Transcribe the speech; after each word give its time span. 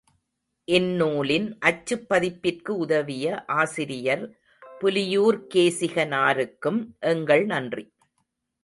இந்நூலின் 0.65 1.57
அச்சுப் 1.59 2.05
பதிப்பிற்கு 2.09 2.69
உதவிய 2.69 3.45
ஆசிரியர் 3.45 4.39
புலியூர்க் 4.81 5.47
கேசிகனாருக்கும் 5.53 6.85
எங்கள் 6.99 7.45
நன்றி. 7.45 7.93